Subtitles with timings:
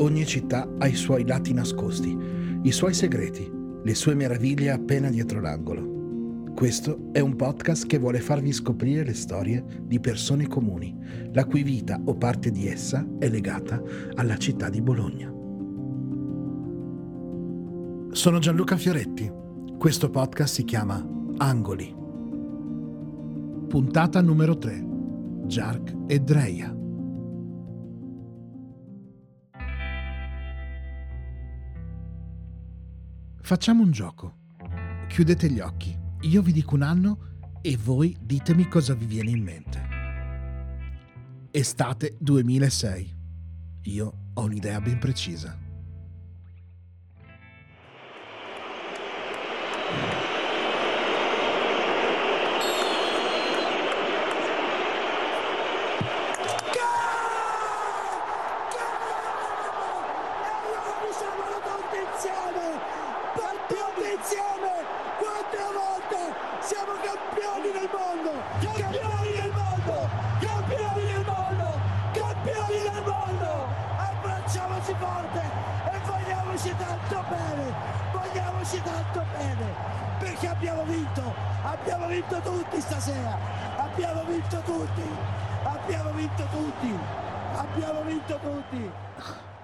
[0.00, 2.16] Ogni città ha i suoi lati nascosti,
[2.62, 3.50] i suoi segreti,
[3.82, 6.52] le sue meraviglie appena dietro l'angolo.
[6.54, 10.96] Questo è un podcast che vuole farvi scoprire le storie di persone comuni,
[11.32, 13.82] la cui vita o parte di essa è legata
[14.14, 15.30] alla città di Bologna.
[18.12, 19.30] Sono Gianluca Fioretti.
[19.78, 21.06] Questo podcast si chiama
[21.36, 21.94] Angoli.
[23.68, 24.86] Puntata numero 3.
[25.44, 26.79] Jark e Dreia.
[33.50, 34.36] Facciamo un gioco.
[35.08, 39.42] Chiudete gli occhi, io vi dico un anno e voi ditemi cosa vi viene in
[39.42, 39.88] mente.
[41.50, 43.16] Estate 2006.
[43.86, 45.58] Io ho un'idea ben precisa.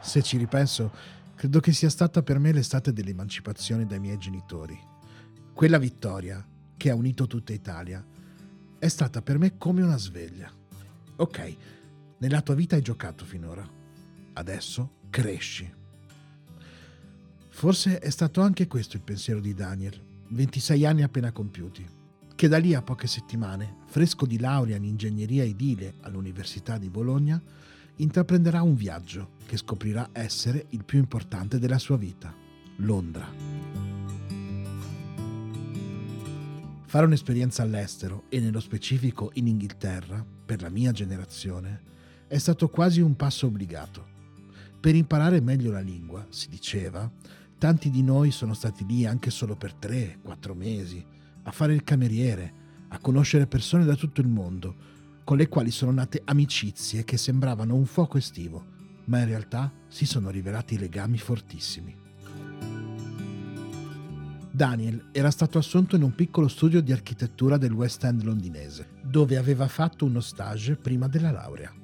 [0.00, 0.90] Se ci ripenso,
[1.36, 4.76] credo che sia stata per me l'estate dell'emancipazione dai miei genitori.
[5.52, 6.44] Quella vittoria,
[6.76, 8.04] che ha unito tutta Italia,
[8.78, 10.50] è stata per me come una sveglia.
[11.16, 11.56] Ok,
[12.18, 13.68] nella tua vita hai giocato finora.
[14.32, 15.70] Adesso cresci.
[17.50, 19.98] Forse è stato anche questo il pensiero di Daniel,
[20.28, 21.86] 26 anni appena compiuti,
[22.34, 27.40] che da lì a poche settimane, fresco di laurea in ingegneria edile all'Università di Bologna,
[27.96, 32.34] intraprenderà un viaggio che scoprirà essere il più importante della sua vita,
[32.76, 33.26] Londra.
[36.84, 41.82] Fare un'esperienza all'estero e nello specifico in Inghilterra, per la mia generazione,
[42.28, 44.14] è stato quasi un passo obbligato.
[44.80, 47.10] Per imparare meglio la lingua, si diceva,
[47.58, 51.04] tanti di noi sono stati lì anche solo per 3-4 mesi,
[51.42, 54.74] a fare il cameriere, a conoscere persone da tutto il mondo,
[55.26, 58.64] con le quali sono nate amicizie che sembravano un fuoco estivo,
[59.06, 61.98] ma in realtà si sono rivelati legami fortissimi.
[64.52, 69.36] Daniel era stato assunto in un piccolo studio di architettura del West End londinese, dove
[69.36, 71.74] aveva fatto uno stage prima della laurea.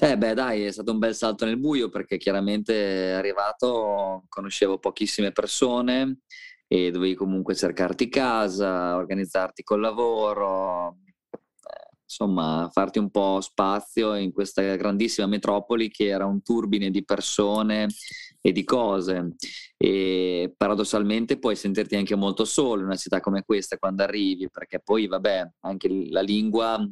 [0.00, 5.30] Eh beh dai, è stato un bel salto nel buio perché chiaramente arrivato, conoscevo pochissime
[5.30, 6.22] persone,
[6.72, 10.96] e dovevi comunque cercarti casa, organizzarti col lavoro,
[11.30, 17.04] eh, insomma farti un po' spazio in questa grandissima metropoli che era un turbine di
[17.04, 17.88] persone
[18.40, 19.34] e di cose.
[19.76, 24.80] E paradossalmente puoi sentirti anche molto solo in una città come questa quando arrivi perché
[24.80, 26.82] poi vabbè anche la lingua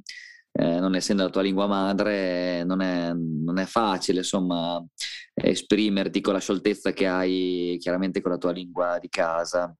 [0.52, 4.84] eh, non essendo la tua lingua madre non è, non è facile insomma
[5.32, 9.74] esprimerti con la scioltezza che hai chiaramente con la tua lingua di casa.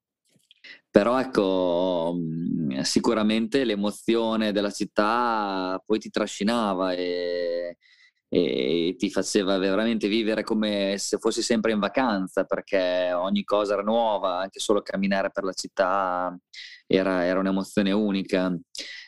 [0.90, 7.76] Però ecco, mm, sicuramente l'emozione della città poi ti trascinava e,
[8.28, 13.82] e, ti faceva veramente vivere come se fossi sempre in vacanza perché ogni cosa era
[13.82, 16.36] nuova, anche solo camminare per la città
[16.86, 18.52] era, era un'emozione unica.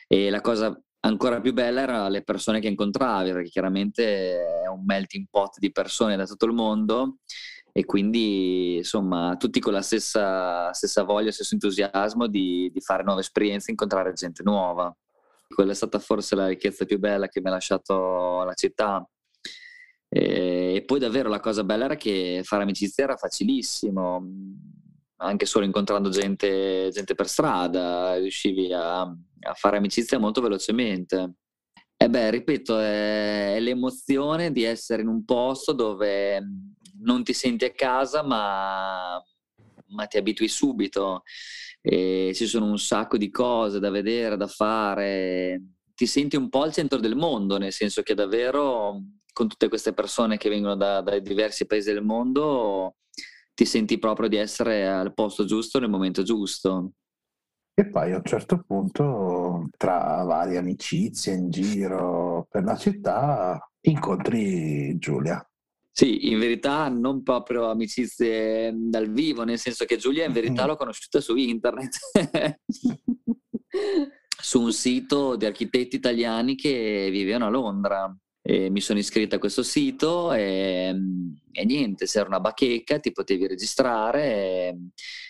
[0.07, 4.83] E la cosa ancora più bella erano le persone che incontravi, perché chiaramente è un
[4.85, 7.17] melting pot di persone da tutto il mondo
[7.75, 13.21] e quindi insomma tutti con la stessa, stessa voglia, stesso entusiasmo di, di, fare nuove
[13.21, 14.95] esperienze, incontrare gente nuova.
[15.47, 19.05] Quella è stata forse la ricchezza più bella che mi ha lasciato la città.
[20.07, 24.23] E, poi davvero la cosa bella era che fare amicizia era facilissimo,
[25.17, 31.35] anche solo incontrando gente, gente per strada, riuscivi a, a fare amicizia molto velocemente.
[31.95, 36.41] E beh, ripeto, è, è, l'emozione di essere in un posto dove
[37.01, 39.21] non ti senti a casa, ma,
[39.87, 41.23] ma ti abitui subito.
[41.81, 45.61] E ci sono un sacco di cose da vedere, da fare.
[45.93, 49.01] Ti senti un po' al centro del mondo, nel senso che davvero
[49.31, 52.95] con tutte queste persone che vengono da, dai diversi paesi del mondo
[53.53, 56.91] ti senti proprio di essere al posto giusto nel momento giusto.
[57.75, 64.95] E poi a un certo punto, tra varie amicizie in giro per la città, incontri
[64.99, 65.43] Giulia.
[65.95, 70.75] Sì, in verità non proprio amicizie dal vivo, nel senso che Giulia in verità l'ho
[70.75, 71.97] conosciuta su internet,
[74.41, 78.17] su un sito di architetti italiani che vivevano a Londra.
[78.45, 80.93] E mi sono iscritto a questo sito e,
[81.51, 84.77] e niente, se era una bacheca ti potevi registrare e,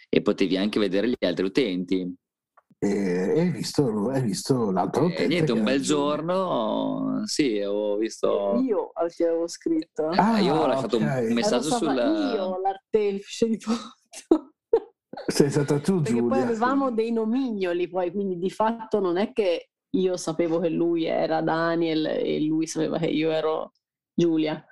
[0.10, 2.12] e potevi anche vedere gli altri utenti.
[2.80, 5.24] E hai visto, hai visto l'altro utente?
[5.26, 8.60] E niente, un bel giorno, sì, ho visto...
[8.66, 10.08] Io ti avevo scritto.
[10.08, 11.26] Ah, io ho lasciato un- ok.
[11.30, 12.34] un messaggio Ero stata sulla...
[12.34, 14.54] Io, l'artefice di tutto.
[15.28, 16.28] Sei stata tu, Perché Giulia.
[16.28, 21.06] poi avevamo dei nomignoli, poi quindi di fatto non è che io sapevo che lui
[21.06, 23.72] era Daniel e lui sapeva che io ero
[24.14, 24.64] Giulia.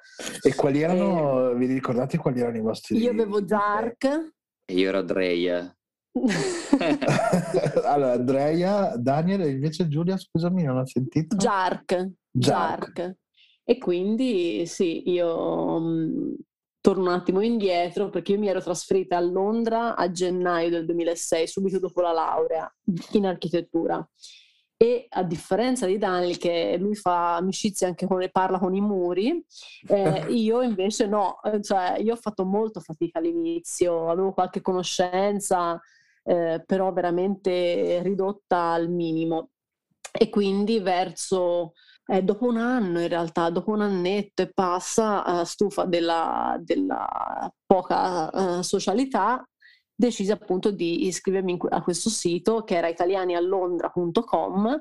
[0.42, 2.98] E quali erano, vi ricordate quali erano i vostri...
[2.98, 4.34] Io avevo Zark.
[4.66, 5.76] E io ero Andrea.
[7.84, 11.36] allora, Andrea, Daniel e invece Giulia, scusami, non ho sentito.
[11.36, 12.10] Jark.
[12.32, 12.92] Jark.
[12.94, 13.16] Jark.
[13.64, 16.36] E quindi sì, io mh,
[16.82, 21.48] torno un attimo indietro perché io mi ero trasferita a Londra a gennaio del 2006,
[21.48, 22.76] subito dopo la laurea
[23.14, 24.06] in architettura.
[24.82, 29.46] E a differenza di Daniel, che lui fa amicizia anche con parla con i muri,
[29.88, 35.80] eh, io invece no, cioè io ho fatto molto fatica all'inizio, avevo qualche conoscenza,
[36.24, 39.50] eh, però veramente ridotta al minimo.
[40.12, 41.74] E quindi verso
[42.08, 47.54] eh, dopo un anno, in realtà, dopo un annetto e passa, eh, stufa della, della
[47.68, 49.48] poca eh, socialità,
[50.02, 54.80] decisi appunto di iscrivermi a questo sito che era italianialondra.com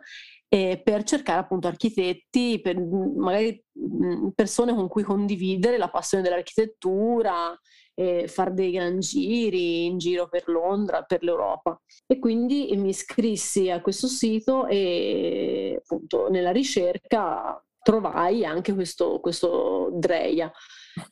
[0.48, 6.24] eh, per cercare appunto architetti, per, mh, magari mh, persone con cui condividere la passione
[6.24, 7.56] dell'architettura,
[7.94, 11.78] e fare dei gran giri in giro per Londra, per l'Europa.
[12.06, 19.90] E quindi mi iscrissi a questo sito e appunto nella ricerca trovai anche questo, questo
[19.92, 20.50] Dreia,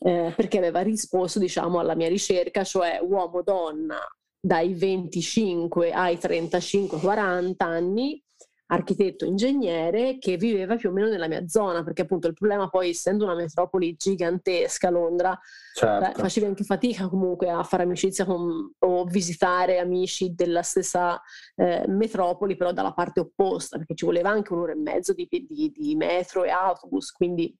[0.00, 3.98] eh, perché aveva risposto diciamo alla mia ricerca, cioè uomo-donna
[4.40, 8.22] dai 25 ai 35-40 anni,
[8.70, 12.90] architetto ingegnere che viveva più o meno nella mia zona, perché appunto il problema poi
[12.90, 15.40] essendo una metropoli gigantesca, Londra, Beh,
[15.80, 16.20] Certo.
[16.20, 21.20] facevi anche fatica comunque a fare amicizia con, o visitare amici della stessa
[21.54, 25.72] eh, metropoli, però dalla parte opposta, perché ci voleva anche un'ora e mezzo di, di-
[25.74, 27.56] di metro e autobus, quindi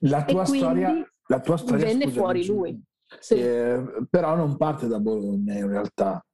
[0.00, 2.82] La e tua quindi storia, la tua storia venne scusami, fuori lui.
[3.18, 6.24] Sì, eh, però non parte da Bologna in realtà.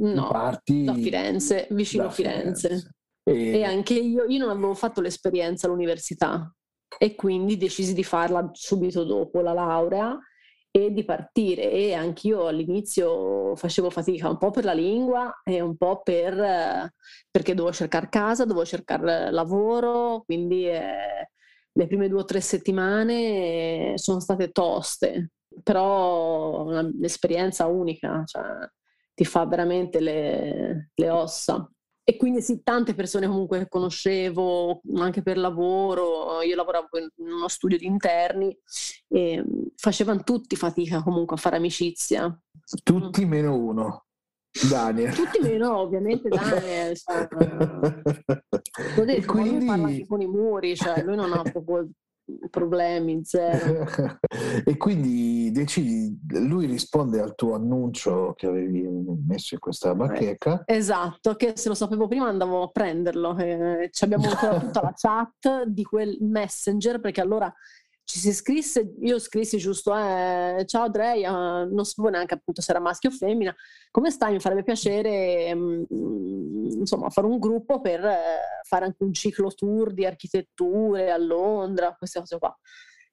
[0.00, 2.94] no, Parti da Firenze, vicino a Firenze.
[3.28, 6.52] E, E anche io, io non avevo fatto l'esperienza all'università
[6.98, 10.18] e quindi decisi di farla subito dopo la laurea
[10.70, 15.76] e di partire e anch'io all'inizio facevo fatica un po' per la lingua e un
[15.76, 16.92] po' per,
[17.30, 21.30] perché dovevo cercare casa, dovevo cercare lavoro, quindi eh,
[21.72, 25.30] le prime due o tre settimane sono state toste,
[25.62, 28.68] però un'esperienza unica, cioè
[29.14, 31.68] ti fa veramente le, le ossa.
[32.08, 37.48] E quindi sì, tante persone comunque che conoscevo anche per lavoro, io lavoravo in uno
[37.48, 38.58] studio di interni
[39.08, 42.34] e mm, facevano tutti fatica comunque a fare amicizia.
[42.82, 44.06] tutti meno uno.
[44.70, 45.12] Daniel.
[45.14, 46.96] Tutti meno, ovviamente, Daniel.
[46.96, 47.28] Cioè,
[49.04, 51.90] detto, ma lui parla quindi, con i muri, cioè lui non ha proprio
[52.50, 53.86] problemi, zero.
[54.64, 58.88] e quindi decidi, lui risponde al tuo annuncio che avevi
[59.26, 60.62] messo in questa bacheca.
[60.66, 63.36] Esatto, che se lo sapevo prima andavo a prenderlo.
[63.38, 67.52] eh, ci abbiamo ancora tutta la chat di quel messenger perché allora
[68.10, 72.80] ci si iscrisse, io scrissi giusto, eh, ciao Andrea, non sapevo neanche appunto se era
[72.80, 73.54] maschio o femmina,
[73.90, 74.32] come stai?
[74.32, 75.82] Mi farebbe piacere mm,
[76.80, 78.16] insomma fare un gruppo per eh,
[78.62, 82.58] fare anche un ciclo tour di architetture a Londra, queste cose qua.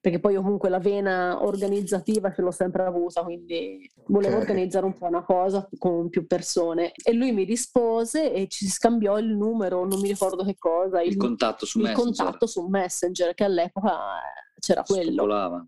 [0.00, 4.42] Perché poi io comunque la vena organizzativa ce l'ho sempre avuta, quindi volevo Ok.
[4.42, 6.92] organizzare un po' una cosa con più persone.
[7.04, 11.16] E lui mi rispose e ci scambiò il numero, non mi ricordo che cosa, Il
[11.18, 12.14] contatto su il Messenger.
[12.14, 15.12] contatto su Messenger, che all'epoca eh, c'era quello.
[15.12, 15.66] Spopolava.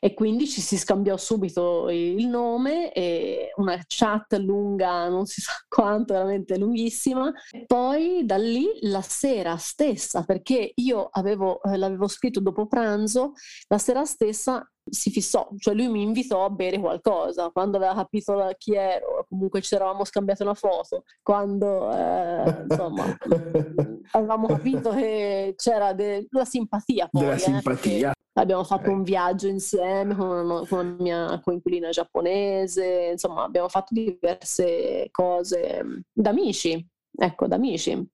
[0.00, 5.52] E quindi ci si scambiò subito il nome e una chat lunga, non si sa
[5.66, 7.32] quanto, veramente lunghissima.
[7.66, 13.32] Poi da lì la sera stessa, perché io avevo, eh, l'avevo scritto dopo pranzo,
[13.68, 18.50] la sera stessa si fissò, cioè lui mi invitò a bere qualcosa, quando aveva capito
[18.58, 23.16] chi ero, comunque ci eravamo scambiati una foto, quando eh, insomma
[24.12, 28.13] avevamo capito che c'era de- la simpatia poi, Della eh, simpatia.
[28.36, 28.96] Abbiamo fatto Ok.
[28.96, 35.96] un viaggio insieme con, con la mia coinquilina giapponese, insomma, abbiamo fatto diverse cose mm,
[36.12, 36.84] da amici,
[37.16, 38.08] ecco, da amici.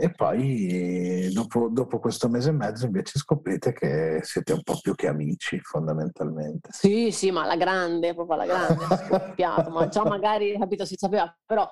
[0.00, 4.94] E poi dopo, dopo questo mese e mezzo invece scoprite che siete un po' più
[4.94, 6.68] che amici fondamentalmente.
[6.72, 11.30] Sì, sì, ma alla grande, proprio alla grande, scoppiato, ma già magari, capito, si sapeva,
[11.44, 11.68] però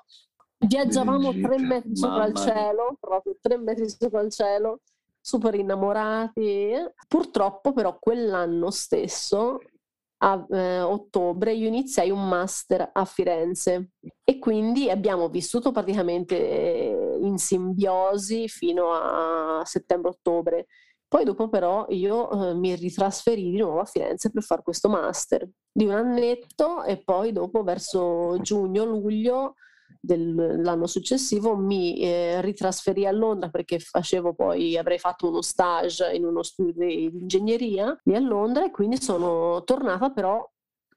[0.58, 4.80] viaggiavamo tre metri sopra il cielo, proprio tre metri sopra il cielo,
[5.26, 6.70] super innamorati.
[7.08, 9.58] Purtroppo però quell'anno stesso
[10.18, 13.90] a eh, ottobre io iniziai un master a Firenze
[14.22, 20.66] e quindi abbiamo vissuto praticamente eh, in simbiosi fino a settembre-ottobre.
[21.08, 25.48] Poi dopo però io eh, mi ritrasferì di nuovo a Firenze per fare questo master
[25.72, 29.54] di un annetto e poi dopo verso giugno-luglio
[30.06, 36.24] dell'anno successivo mi eh, ritrasferì a Londra perché facevo poi, avrei fatto uno stage in
[36.24, 40.48] uno studio di ingegneria lì a Londra e quindi sono tornata però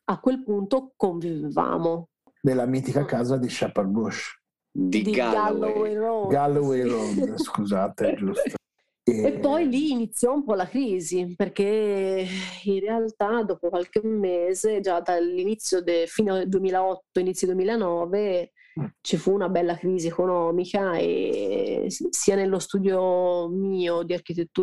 [0.06, 2.10] a quel punto convivevamo.
[2.42, 4.38] Nella mitica casa di Shepherd Bush.
[4.72, 5.60] Di, di Galloway.
[5.60, 6.30] Galloway Road.
[6.30, 8.58] Galloway Road, scusate, giusto.
[9.04, 12.28] E poi lì iniziò un po' la crisi, perché
[12.64, 18.69] in realtà dopo qualche mese, già dall'inizio de, fino al 2008, inizio 2009, Mm.
[19.02, 24.18] Ci fu una bella crisi economica e sia nello studio mio di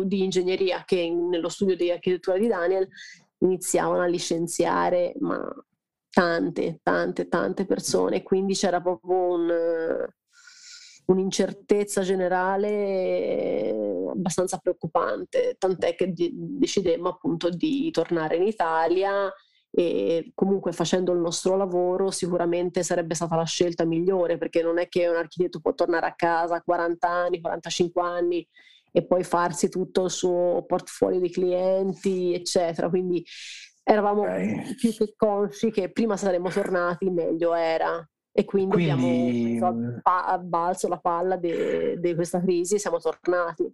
[0.05, 2.87] di ingegneria che nello studio di architettura di Daniel
[3.39, 5.39] iniziavano a licenziare ma
[6.09, 10.07] tante, tante, tante persone, quindi c'era proprio un,
[11.05, 13.69] un'incertezza generale
[14.09, 19.31] abbastanza preoccupante, tant'è che decidemmo appunto di tornare in Italia
[19.79, 24.87] e comunque facendo il nostro lavoro sicuramente sarebbe stata la scelta migliore perché non è
[24.87, 28.47] che un architetto può tornare a casa a 40 anni, 45 anni
[28.91, 32.89] e poi farsi tutto il suo portfolio di clienti, eccetera.
[32.89, 33.23] Quindi
[33.83, 34.75] eravamo Ok.
[34.77, 38.03] più che consci che prima saremmo tornati, meglio era.
[38.31, 43.71] E quindi, Quindi, abbiamo preso a balzo la palla di questa crisi e siamo tornati.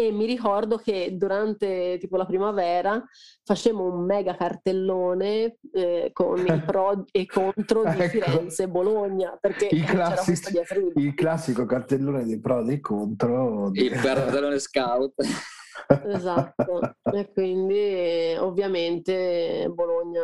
[0.00, 3.04] E mi ricordo che durante tipo la primavera
[3.44, 8.08] facemmo un mega cartellone eh, con i pro e contro di Ecco.
[8.08, 11.00] Firenze e Bologna, perché I c'era questa classici- diatriba.
[11.00, 13.70] il classico cartellone dei pro e dei contro.
[13.74, 15.14] Il perdolone scout.
[16.04, 20.22] Esatto, e quindi ovviamente Bologna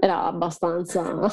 [0.00, 1.28] era abbastanza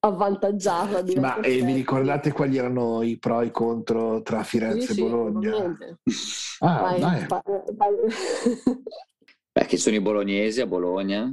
[0.00, 1.02] avvantaggiata.
[1.02, 4.90] di Ma eh, vi ricordate quali erano i pro e i contro tra Firenze Sì,
[4.90, 5.54] e sì, Bologna?
[5.54, 5.98] ovviamente.
[6.60, 7.26] Ah, Vai, dai.
[7.26, 7.42] pa-
[7.74, 7.94] vai.
[9.52, 11.30] Beh, che sono i bolognesi a Bologna.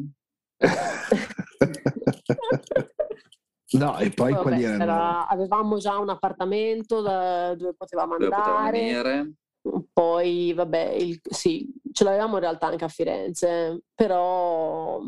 [3.74, 4.84] no, e poi Vabbè, quali erano?
[4.84, 9.34] era- avevamo già un appartamento da- dove potevamo Dove potevano andare.
[9.94, 15.02] Poi, vabbè, il- sì, ce l'avevamo in realtà anche a Firenze, però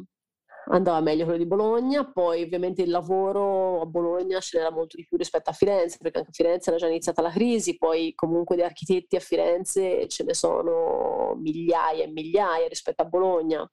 [0.69, 2.09] andava meglio quello di Bologna.
[2.09, 6.19] Poi, ovviamente, il lavoro a Bologna ce n'era molto di più rispetto a Firenze, perché
[6.19, 7.77] anche a Firenze era già iniziata la crisi.
[7.77, 13.69] Poi, comunque, di architetti a Firenze ce ne sono migliaia e migliaia rispetto a Bologna.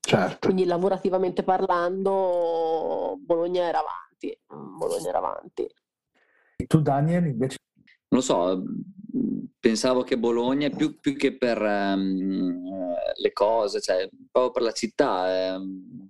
[0.00, 0.38] Certo.
[0.46, 4.38] Quindi, lavorativamente parlando, Bologna era avanti.
[4.46, 5.68] Bologna era avanti.
[6.66, 7.58] Tu, Daniel, invece
[8.08, 8.62] Non lo so,
[9.58, 15.54] pensavo che Bologna, più, più che per eh, le cose, cioè proprio per la città,
[15.54, 16.03] ehm,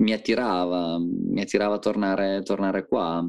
[0.00, 3.26] mi attirava, mi attirava tornare, tornare qua.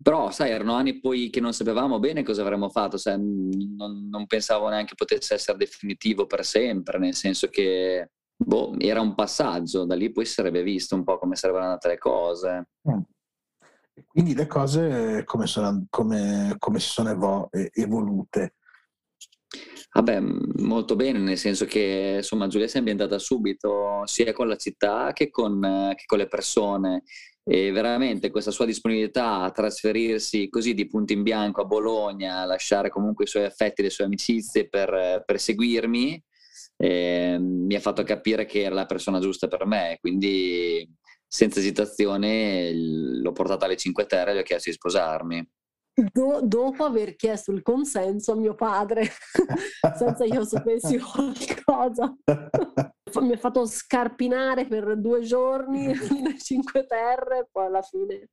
[0.00, 4.26] Però, sai, erano anni poi che non sapevamo bene cosa avremmo fatto, mh, non, non
[4.26, 9.96] pensavo neanche potesse essere definitivo per sempre, nel senso che boh, era un passaggio, da
[9.96, 12.68] lì poi sarebbe visto un po' come sarebbero andate le cose.
[14.06, 18.54] Quindi le cose come, sono, come, come si sono evo- evolute?
[19.90, 24.56] Vabbè, molto bene, nel senso che insomma Giulia si è ambientata subito sia con la
[24.56, 27.02] città che con, che con le persone
[27.42, 32.44] e veramente questa sua disponibilità a trasferirsi così di punto in bianco a Bologna, a
[32.44, 36.22] lasciare comunque i suoi affetti, le sue amicizie per, per seguirmi,
[36.76, 40.86] eh, mi ha fatto capire che era la persona giusta per me, quindi
[41.26, 45.48] senza esitazione l'ho portata alle Cinque Terre e gli ho chiesto di sposarmi.
[46.12, 49.10] Do- dopo aver chiesto il consenso a mio padre,
[49.98, 52.14] senza io sapessi qualcosa.
[53.20, 55.86] Mi ha fatto scarpinare per due giorni
[56.22, 58.28] le Cinque Terre, poi alla fine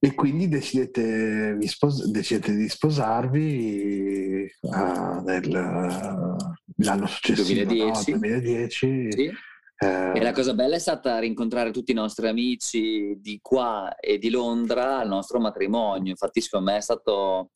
[0.00, 8.10] E quindi decidete, vi spos- decidete di sposarvi ah, nel, l'anno successivo, 2010.
[8.12, 8.18] no?
[8.18, 9.12] 2010.
[9.12, 9.32] Sì?
[9.78, 14.18] Eh, E la cosa bella è stata rincontrare tutti i nostri amici di qua e
[14.18, 16.10] di Londra al nostro matrimonio.
[16.10, 17.50] Infatti, secondo me è, stato,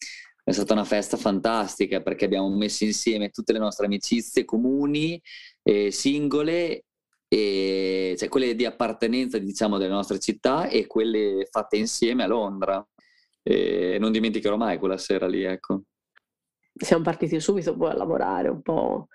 [0.44, 5.20] è stata una festa fantastica perché abbiamo messo insieme tutte le nostre amicizie comuni,
[5.62, 6.84] e singole,
[7.26, 12.86] e, cioè quelle di appartenenza diciamo delle nostre città e quelle fatte insieme a Londra.
[13.42, 15.84] E non dimenticherò mai quella sera lì, ecco.
[16.74, 19.08] siamo partiti subito poi a lavorare un po'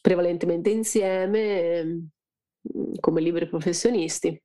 [0.00, 2.08] prevalentemente insieme ehm,
[3.00, 4.40] come liberi professionisti.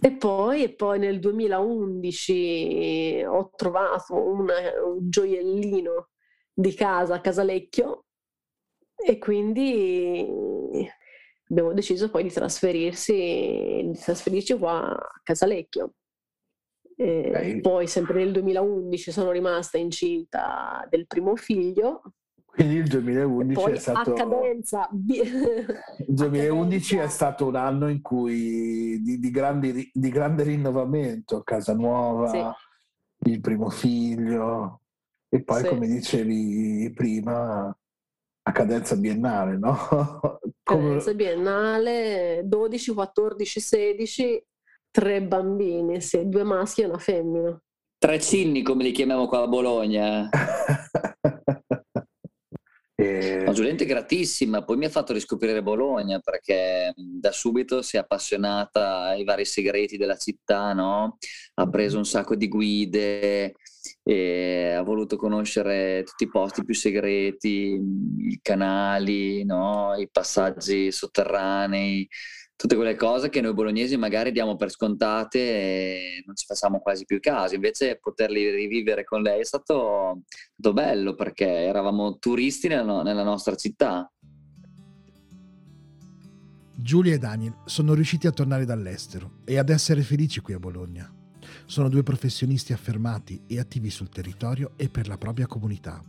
[0.00, 4.48] E poi, e poi nel 2011 ho trovato un,
[4.86, 6.10] un gioiellino
[6.52, 8.04] di casa a Casalecchio
[8.94, 10.88] e quindi
[11.48, 15.94] abbiamo deciso poi di trasferirsi, di trasferirci qua a Casalecchio.
[17.60, 22.02] Poi sempre nel 2011 sono rimasta incinta del primo figlio.
[22.54, 24.12] Quindi il 2011 è stato...
[24.12, 24.88] A cadenza...
[24.92, 31.74] il 2011 è stato un anno in cui di, di, grandi, di grande rinnovamento, casa
[31.74, 33.32] nuova, sì.
[33.32, 34.82] il primo figlio
[35.28, 35.68] e poi sì.
[35.68, 37.76] come dicevi prima
[38.46, 40.38] a cadenza biennale, no?
[40.62, 44.46] Cadenza biennale 12, 14, 16
[44.92, 47.60] tre bambini, sì, due maschi e una femmina.
[47.98, 50.28] Tre cinni come li chiamiamo qua a Bologna.
[53.04, 53.42] e...
[53.44, 58.00] No, Giulietta è gratissima, poi mi ha fatto riscoprire Bologna perché da subito si è
[58.00, 61.18] appassionata ai vari segreti della città, no?
[61.54, 63.54] ha preso un sacco di guide,
[64.02, 67.78] e ha voluto conoscere tutti i posti più segreti,
[68.18, 69.94] i canali, no?
[69.96, 72.08] i passaggi sotterranei
[72.56, 77.04] tutte quelle cose che noi bolognesi magari diamo per scontate e non ci facciamo quasi
[77.04, 77.54] più caso.
[77.54, 80.22] Invece poterli rivivere con lei è stato,
[80.56, 84.08] stato bello perché eravamo turisti nella, nella nostra città.
[86.76, 91.12] Giulia e Daniel sono riusciti a tornare dall'estero e ad essere felici qui a Bologna.
[91.66, 96.02] Sono due professionisti affermati e attivi sul territorio e per la propria comunità.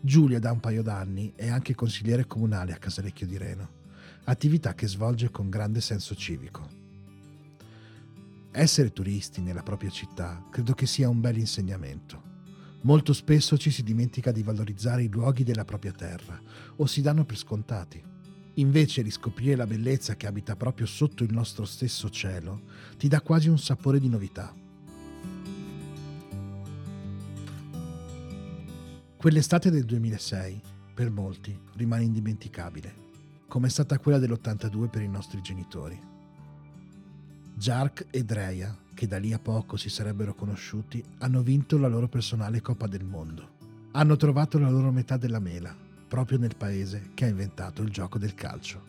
[0.00, 3.82] Giulia da un paio d'anni è anche consigliere comunale a Casalecchio di Reno
[4.24, 6.82] attività che svolge con grande senso civico.
[8.50, 12.32] Essere turisti nella propria città credo che sia un bel insegnamento.
[12.82, 16.40] Molto spesso ci si dimentica di valorizzare i luoghi della propria terra
[16.76, 18.02] o si danno per scontati.
[18.54, 22.62] Invece riscoprire la bellezza che abita proprio sotto il nostro stesso cielo
[22.96, 24.54] ti dà quasi un sapore di novità.
[29.16, 30.60] Quell'estate del 2006,
[30.94, 33.03] per molti, rimane indimenticabile
[33.54, 35.96] come è stata quella dell'82 per i nostri genitori.
[37.54, 42.08] Jark e Dreja, che da lì a poco si sarebbero conosciuti, hanno vinto la loro
[42.08, 43.50] personale Coppa del Mondo.
[43.92, 45.72] Hanno trovato la loro metà della mela,
[46.08, 48.82] proprio nel paese che ha inventato il gioco del calcio.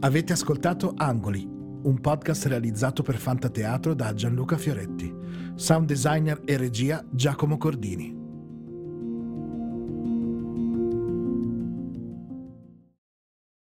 [0.00, 5.13] Avete ascoltato Angoli, un podcast realizzato per Fantateatro da Gianluca Fioretti.
[5.56, 8.23] Sound designer e regia Giacomo Cordini.